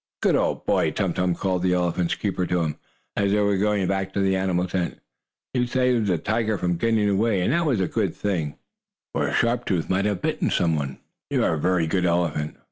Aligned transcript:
"Good 0.23 0.35
old 0.35 0.65
boy, 0.65 0.89
Tum 0.89 1.13
Tum!" 1.13 1.35
called 1.35 1.61
the 1.61 1.75
elephant's 1.75 2.15
keeper 2.15 2.47
to 2.47 2.61
him, 2.61 2.75
as 3.15 3.31
they 3.31 3.39
were 3.39 3.59
going 3.59 3.85
back 3.87 4.13
to 4.13 4.19
the 4.19 4.35
animal 4.35 4.65
tent. 4.65 4.97
"You 5.53 5.67
saved 5.67 6.07
the 6.07 6.17
tiger 6.17 6.57
from 6.57 6.77
getting 6.77 7.07
away, 7.07 7.39
and 7.41 7.53
that 7.53 7.67
was 7.67 7.79
a 7.79 7.87
good 7.87 8.15
thing, 8.15 8.55
for 9.13 9.31
Sharp 9.31 9.63
Tooth 9.65 9.91
might 9.91 10.05
have 10.05 10.23
bitten 10.23 10.49
someone. 10.49 10.97
You 11.29 11.43
are 11.43 11.53
a 11.53 11.59
very 11.59 11.85
good 11.85 12.07
elephant!" 12.07 12.57